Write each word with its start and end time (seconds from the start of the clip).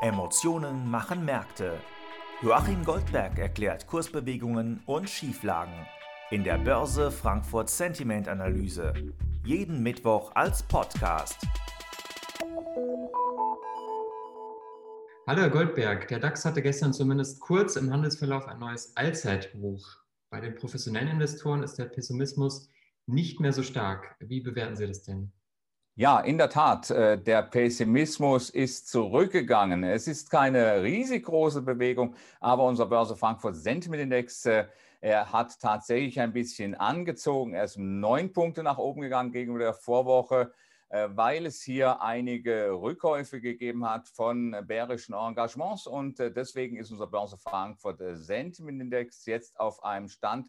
Emotionen 0.00 0.90
machen 0.90 1.24
Märkte. 1.24 1.78
Joachim 2.42 2.84
Goldberg 2.84 3.38
erklärt 3.38 3.86
Kursbewegungen 3.86 4.80
und 4.86 5.10
Schieflagen 5.10 5.74
in 6.30 6.44
der 6.44 6.58
Börse 6.58 7.10
Frankfurt 7.10 7.70
Sentiment 7.70 8.28
Analyse. 8.28 8.92
Jeden 9.44 9.82
Mittwoch 9.82 10.30
als 10.34 10.62
Podcast. 10.62 11.46
Hallo 15.26 15.42
Herr 15.42 15.50
Goldberg, 15.50 16.08
der 16.08 16.18
DAX 16.18 16.44
hatte 16.44 16.62
gestern 16.62 16.92
zumindest 16.92 17.40
kurz 17.40 17.76
im 17.76 17.92
Handelsverlauf 17.92 18.46
ein 18.46 18.58
neues 18.58 18.96
Allzeithoch. 18.96 19.98
Bei 20.30 20.40
den 20.40 20.54
professionellen 20.54 21.08
Investoren 21.08 21.62
ist 21.62 21.76
der 21.76 21.86
Pessimismus 21.86 22.68
nicht 23.06 23.40
mehr 23.40 23.52
so 23.52 23.62
stark. 23.62 24.16
Wie 24.20 24.40
bewerten 24.40 24.76
Sie 24.76 24.86
das 24.86 25.02
denn? 25.02 25.32
Ja, 25.98 26.20
in 26.20 26.38
der 26.38 26.48
Tat, 26.48 26.90
äh, 26.90 27.20
der 27.20 27.42
Pessimismus 27.42 28.50
ist 28.50 28.86
zurückgegangen. 28.88 29.82
Es 29.82 30.06
ist 30.06 30.30
keine 30.30 30.80
riesig 30.80 31.24
große 31.24 31.60
Bewegung, 31.60 32.14
aber 32.38 32.66
unser 32.66 32.86
Börse 32.86 33.16
Frankfurt 33.16 33.56
Sentiment 33.56 34.04
Index 34.04 34.46
äh, 34.46 34.66
er 35.00 35.32
hat 35.32 35.58
tatsächlich 35.58 36.20
ein 36.20 36.32
bisschen 36.32 36.76
angezogen. 36.76 37.52
Er 37.52 37.64
ist 37.64 37.78
neun 37.78 38.32
Punkte 38.32 38.62
nach 38.62 38.78
oben 38.78 39.00
gegangen 39.00 39.32
gegenüber 39.32 39.58
der 39.58 39.74
Vorwoche, 39.74 40.52
äh, 40.88 41.08
weil 41.10 41.46
es 41.46 41.62
hier 41.62 42.00
einige 42.00 42.70
Rückkäufe 42.70 43.40
gegeben 43.40 43.84
hat 43.84 44.06
von 44.06 44.54
bärischen 44.68 45.16
Engagements. 45.16 45.88
Und 45.88 46.20
deswegen 46.20 46.76
ist 46.76 46.92
unser 46.92 47.08
Börse 47.08 47.38
Frankfurt 47.38 48.00
Sentiment 48.12 48.80
Index 48.80 49.26
jetzt 49.26 49.58
auf 49.58 49.82
einem 49.82 50.08
Stand 50.08 50.48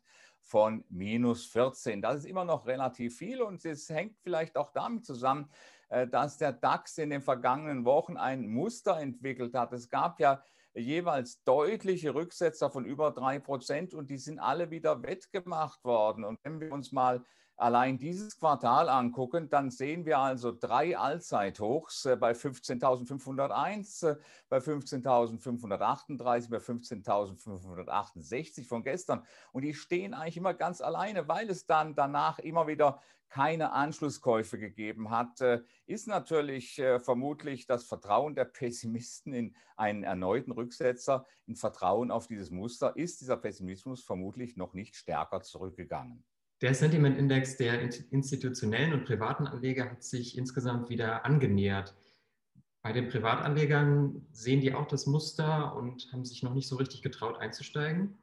von 0.49 0.84
minus 0.89 1.45
14. 1.45 2.02
Das 2.02 2.17
ist 2.17 2.26
immer 2.26 2.44
noch 2.44 2.66
relativ 2.66 3.17
viel 3.17 3.41
und 3.41 3.63
es 3.63 3.88
hängt 3.88 4.17
vielleicht 4.17 4.57
auch 4.57 4.71
damit 4.71 5.05
zusammen, 5.05 5.49
äh, 5.90 6.07
dass 6.07 6.38
der 6.38 6.53
DAX 6.53 6.98
in 6.98 7.12
den 7.12 7.21
vergangenen 7.21 7.85
Wochen 7.85 8.17
ein 8.17 8.48
Muster 8.48 8.99
entwickelt 8.99 9.54
hat. 9.54 9.71
Es 9.73 9.90
gab 9.90 10.20
ja 10.20 10.43
jeweils 10.73 11.43
deutliche 11.43 12.15
Rücksetzer 12.15 12.71
von 12.71 12.84
über 12.84 13.12
drei 13.12 13.37
Prozent 13.37 13.93
und 13.93 14.09
die 14.09 14.18
sind 14.18 14.40
alle 14.40 14.71
wieder 14.71 15.04
wettgemacht 15.04 15.84
worden. 15.84 16.24
Und 16.24 16.40
wenn 16.43 16.59
wir 16.59 16.71
uns 16.71 16.91
mal 16.91 17.24
allein 17.60 17.98
dieses 17.98 18.38
Quartal 18.40 18.88
angucken, 18.90 19.49
dann 19.49 19.70
sehen 19.70 20.05
wir 20.05 20.20
also 20.20 20.52
drei 20.52 20.98
Allzeithochs 20.98 22.05
äh, 22.05 22.15
bei 22.15 22.32
15.501, 22.32 24.07
äh, 24.07 24.15
bei 24.48 24.60
15.538, 24.60 26.49
bei 26.49 26.57
15.568 26.57 28.65
von 28.65 28.84
gestern. 28.84 29.26
Und 29.52 29.63
die 29.63 29.74
stehen 29.74 30.13
eigentlich 30.13 30.37
immer 30.37 30.54
ganz 30.54 30.80
alleine, 30.82 31.27
weil 31.27 31.49
es 31.49 31.65
dann 31.65 31.96
danach 31.96 32.40
immer 32.40 32.68
wieder 32.68 33.02
keine 33.27 33.74
Anschlusskäufe 33.74 34.57
gegeben 34.57 35.10
hat, 35.12 35.41
äh, 35.41 35.62
ist 35.85 36.07
natürlich 36.07 36.82
vermutlich 36.99 37.68
das 37.68 37.84
Vertrauen 37.84 38.35
der 38.35 38.46
Pessimisten 38.46 39.34
in 39.34 39.55
einen 39.76 40.04
erneuten 40.04 40.52
Rücksetzer, 40.52 41.26
in 41.46 41.55
Vertrauen 41.55 42.10
auf 42.10 42.26
dieses 42.27 42.49
Muster, 42.49 42.96
ist 42.96 43.21
dieser 43.21 43.37
Pessimismus 43.37 44.04
vermutlich 44.04 44.57
noch 44.57 44.74
nicht 44.74 44.96
stärker 44.96 45.41
zurückgegangen. 45.41 46.24
Der 46.62 46.74
Sentiment-Index 46.74 47.55
der 47.55 47.82
institutionellen 48.12 48.91
und 48.91 49.05
privaten 49.05 49.48
Anleger 49.48 49.90
hat 49.90 50.04
sich 50.04 50.38
insgesamt 50.38 50.90
wieder 50.90 51.24
angenähert. 51.24 51.96
Bei 52.82 52.91
den 52.91 53.07
Privatanlegern 53.07 54.27
sehen 54.34 54.60
die 54.60 54.74
auch 54.74 54.85
das 54.85 55.05
Muster 55.05 55.74
und 55.76 56.12
haben 56.12 56.26
sich 56.26 56.43
noch 56.43 56.54
nicht 56.54 56.68
so 56.68 56.76
richtig 56.76 57.02
getraut 57.02 57.40
einzusteigen? 57.40 58.18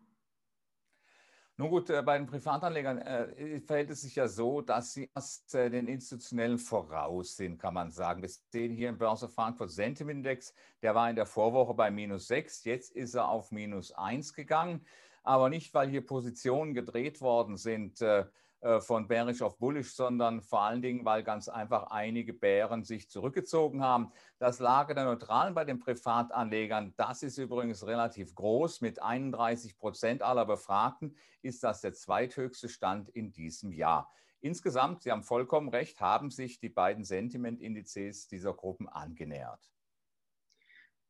Nun 1.59 1.71
gut, 1.71 1.89
äh, 1.89 2.03
bei 2.03 2.19
den 2.19 2.27
Privatanlegern 2.27 2.99
äh, 2.99 3.61
verhält 3.63 3.89
es 3.89 4.03
sich 4.03 4.17
ja 4.17 4.29
so, 4.29 4.61
dass 4.61 4.93
sie 4.93 5.11
erst 5.15 5.55
äh, 5.55 5.71
den 5.71 5.89
institutionellen 5.89 6.59
voraus 6.59 7.37
sind, 7.37 7.57
kann 7.59 7.73
man 7.73 7.91
sagen. 7.91 8.21
Wir 8.21 8.29
sehen 8.29 8.75
hier 8.75 8.91
im 8.91 8.99
Börse 8.99 9.31
Frankfurt 9.31 9.71
Sentiment 9.71 10.19
Index, 10.19 10.53
der 10.83 10.95
war 10.95 11.09
in 11.09 11.17
der 11.17 11.25
Vorwoche 11.25 11.73
bei 11.73 11.91
minus 11.91 12.27
6, 12.27 12.65
jetzt 12.65 12.95
ist 12.95 13.15
er 13.15 13.29
auf 13.31 13.51
minus 13.53 13.93
1 13.93 14.35
gegangen 14.35 14.85
aber 15.27 15.49
nicht, 15.49 15.75
weil 15.75 15.89
hier 15.89 16.05
Positionen 16.05 16.75
gedreht 16.75 17.21
worden 17.21 17.57
sind 17.57 18.01
äh, 18.01 18.25
äh, 18.61 18.81
von 18.81 19.07
bärisch 19.07 19.43
auf 19.43 19.59
bullisch, 19.59 19.95
sondern 19.95 20.41
vor 20.41 20.63
allen 20.63 20.81
Dingen, 20.81 21.05
weil 21.05 21.23
ganz 21.23 21.49
einfach 21.49 21.89
einige 21.91 22.33
Bären 22.33 22.85
sich 22.85 23.11
zurückgezogen 23.11 23.83
haben. 23.83 24.11
Das 24.39 24.61
Lager 24.61 24.95
der 24.95 25.05
Neutralen 25.05 25.55
bei 25.55 25.65
den 25.65 25.79
Privatanlegern, 25.79 26.95
das 26.97 27.23
ist 27.23 27.39
übrigens 27.39 27.87
relativ 27.87 28.35
groß. 28.35 28.81
Mit 28.81 29.03
31 29.03 29.77
Prozent 29.77 30.23
aller 30.23 30.47
Befragten 30.47 31.15
ist 31.43 31.63
das 31.63 31.83
der 31.83 31.93
zweithöchste 31.93 32.69
Stand 32.69 33.09
in 33.11 33.31
diesem 33.31 33.73
Jahr. 33.73 34.11
Insgesamt, 34.41 35.03
Sie 35.03 35.13
haben 35.13 35.23
vollkommen 35.23 35.69
recht, 35.69 36.01
haben 36.01 36.31
sich 36.31 36.59
die 36.59 36.69
beiden 36.69 37.05
Sentimentindizes 37.05 38.27
dieser 38.27 38.55
Gruppen 38.55 38.89
angenähert. 38.89 39.76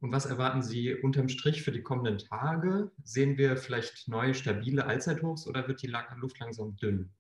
Und 0.00 0.12
was 0.12 0.26
erwarten 0.26 0.62
Sie 0.62 0.94
unterm 0.94 1.28
Strich 1.28 1.62
für 1.62 1.72
die 1.72 1.82
kommenden 1.82 2.18
Tage? 2.18 2.92
Sehen 3.02 3.38
wir 3.38 3.56
vielleicht 3.56 4.08
neue 4.08 4.34
stabile 4.34 4.86
Allzeithochs 4.86 5.46
oder 5.46 5.66
wird 5.68 5.82
die 5.82 5.86
Luft 6.20 6.38
langsam 6.38 6.76
dünn? 6.76 7.14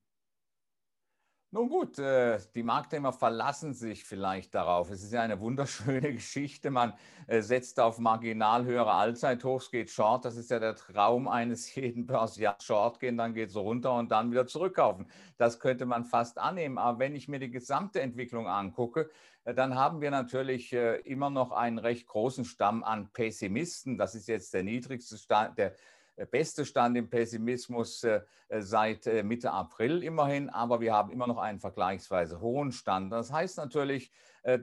Nun 1.52 1.68
gut, 1.68 1.98
äh, 2.00 2.40
die 2.56 2.64
Marktteilnehmer 2.64 3.12
verlassen 3.12 3.72
sich 3.72 4.04
vielleicht 4.04 4.52
darauf. 4.54 4.90
Es 4.90 5.04
ist 5.04 5.12
ja 5.12 5.22
eine 5.22 5.38
wunderschöne 5.38 6.00
Geschichte. 6.12 6.70
Man 6.70 6.92
äh, 7.28 7.40
setzt 7.40 7.78
auf 7.78 7.98
marginal 7.98 8.64
höhere 8.64 8.92
Allzeithochs, 8.92 9.70
geht 9.70 9.88
short. 9.88 10.24
Das 10.24 10.36
ist 10.36 10.50
ja 10.50 10.58
der 10.58 10.74
Traum 10.74 11.28
eines 11.28 11.72
jeden 11.76 12.06
Börsiers. 12.06 12.64
Short 12.64 12.98
gehen, 12.98 13.16
dann 13.16 13.32
geht 13.32 13.50
es 13.50 13.56
runter 13.56 13.94
und 13.94 14.10
dann 14.10 14.32
wieder 14.32 14.46
zurückkaufen. 14.48 15.06
Das 15.38 15.60
könnte 15.60 15.86
man 15.86 16.04
fast 16.04 16.38
annehmen. 16.38 16.78
Aber 16.78 16.98
wenn 16.98 17.14
ich 17.14 17.28
mir 17.28 17.38
die 17.38 17.50
gesamte 17.50 18.00
Entwicklung 18.00 18.48
angucke, 18.48 19.08
äh, 19.44 19.54
dann 19.54 19.76
haben 19.76 20.00
wir 20.00 20.10
natürlich 20.10 20.72
immer 20.72 21.30
noch 21.30 21.52
einen 21.52 21.78
recht 21.78 22.08
großen 22.08 22.44
Stamm 22.44 22.82
an 22.82 23.12
Pessimisten. 23.12 23.98
Das 23.98 24.16
ist 24.16 24.26
jetzt 24.26 24.52
der 24.52 24.64
niedrigste 24.64 25.16
Stand, 25.16 25.58
der 25.58 25.74
beste 26.24 26.64
Stand 26.64 26.96
im 26.96 27.10
Pessimismus 27.10 28.02
äh, 28.04 28.22
äh, 28.48 28.62
seit 28.62 29.06
Mitte 29.24 29.52
April 29.52 30.02
immerhin, 30.02 30.48
aber 30.48 30.80
wir 30.80 30.94
haben 30.94 31.10
immer 31.10 31.26
noch 31.26 31.38
einen 31.38 31.60
vergleichsweise 31.60 32.40
hohen 32.40 32.72
Stand. 32.72 33.12
Das 33.12 33.32
heißt 33.32 33.58
natürlich, 33.58 34.10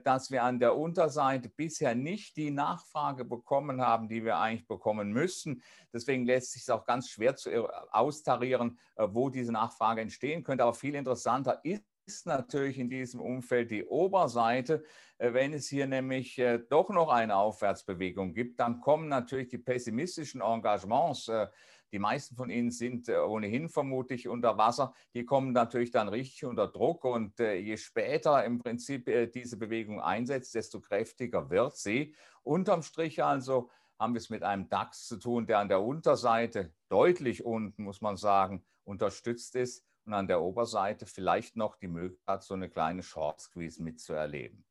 dass 0.02 0.30
wir 0.30 0.42
an 0.42 0.60
der 0.60 0.74
Unterseite 0.76 1.50
bisher 1.50 1.94
nicht 1.94 2.38
die 2.38 2.50
Nachfrage 2.50 3.26
bekommen 3.26 3.82
haben, 3.82 4.08
die 4.08 4.24
wir 4.24 4.38
eigentlich 4.38 4.66
bekommen 4.66 5.12
müssen. 5.12 5.62
Deswegen 5.92 6.24
lässt 6.24 6.52
sich 6.52 6.62
es 6.62 6.70
auch 6.70 6.86
ganz 6.86 7.10
schwer 7.10 7.36
zu 7.36 7.68
austarieren, 7.92 8.78
wo 8.96 9.28
diese 9.28 9.52
Nachfrage 9.52 10.00
entstehen 10.00 10.42
könnte. 10.42 10.64
Aber 10.64 10.72
viel 10.72 10.94
interessanter 10.94 11.60
ist 11.64 11.84
ist 12.06 12.26
natürlich 12.26 12.78
in 12.78 12.90
diesem 12.90 13.20
Umfeld 13.20 13.70
die 13.70 13.84
Oberseite. 13.84 14.84
Äh, 15.18 15.32
wenn 15.32 15.52
es 15.52 15.68
hier 15.68 15.86
nämlich 15.86 16.38
äh, 16.38 16.58
doch 16.58 16.90
noch 16.90 17.08
eine 17.08 17.36
Aufwärtsbewegung 17.36 18.34
gibt, 18.34 18.60
dann 18.60 18.80
kommen 18.80 19.08
natürlich 19.08 19.48
die 19.48 19.58
pessimistischen 19.58 20.40
Engagements, 20.40 21.28
äh, 21.28 21.46
die 21.92 21.98
meisten 21.98 22.34
von 22.34 22.50
ihnen 22.50 22.72
sind 22.72 23.08
ohnehin 23.08 23.68
vermutlich 23.68 24.26
unter 24.26 24.58
Wasser, 24.58 24.94
die 25.14 25.24
kommen 25.24 25.52
natürlich 25.52 25.92
dann 25.92 26.08
richtig 26.08 26.44
unter 26.44 26.66
Druck 26.66 27.04
und 27.04 27.38
je 27.38 27.76
später 27.76 28.44
im 28.44 28.58
Prinzip 28.58 29.08
diese 29.32 29.56
Bewegung 29.56 30.00
einsetzt, 30.00 30.56
desto 30.56 30.80
kräftiger 30.80 31.50
wird 31.50 31.76
sie. 31.76 32.16
Unterm 32.42 32.82
Strich 32.82 33.22
also 33.22 33.70
haben 33.96 34.14
wir 34.14 34.18
es 34.18 34.28
mit 34.28 34.42
einem 34.42 34.68
DAX 34.68 35.06
zu 35.06 35.18
tun, 35.18 35.46
der 35.46 35.60
an 35.60 35.68
der 35.68 35.82
Unterseite 35.82 36.74
deutlich 36.88 37.44
unten, 37.44 37.84
muss 37.84 38.00
man 38.00 38.16
sagen, 38.16 38.64
unterstützt 38.82 39.54
ist 39.54 39.86
und 40.04 40.14
an 40.14 40.26
der 40.26 40.40
Oberseite 40.40 41.06
vielleicht 41.06 41.56
noch 41.56 41.76
die 41.76 41.88
Möglichkeit, 41.88 42.42
so 42.42 42.54
eine 42.54 42.68
kleine 42.68 43.02
Short 43.02 43.40
Squeeze 43.40 43.82
mitzuerleben. 43.82 44.64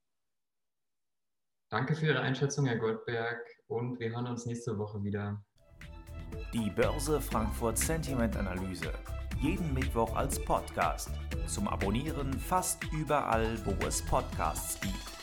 Danke 1.69 1.95
für 1.95 2.05
Ihre 2.07 2.19
Einschätzung, 2.19 2.65
Herr 2.67 2.77
Goldberg, 2.77 3.43
und 3.67 3.99
wir 3.99 4.11
hören 4.11 4.27
uns 4.27 4.45
nächste 4.45 4.77
Woche 4.77 5.03
wieder. 5.03 5.43
Die 6.53 6.69
Börse 6.69 7.19
Frankfurt 7.19 7.77
Sentiment 7.77 8.37
Analyse. 8.37 8.93
Jeden 9.41 9.73
Mittwoch 9.73 10.15
als 10.15 10.43
Podcast. 10.43 11.09
Zum 11.47 11.67
Abonnieren 11.67 12.33
fast 12.33 12.83
überall, 12.93 13.57
wo 13.65 13.71
es 13.87 14.03
Podcasts 14.05 14.79
gibt. 14.81 15.22